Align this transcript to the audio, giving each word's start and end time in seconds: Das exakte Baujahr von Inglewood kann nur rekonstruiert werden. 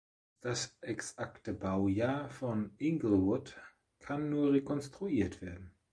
Das 0.39 0.79
exakte 0.81 1.53
Baujahr 1.53 2.27
von 2.31 2.73
Inglewood 2.79 3.55
kann 3.99 4.31
nur 4.31 4.51
rekonstruiert 4.51 5.43
werden. 5.43 5.75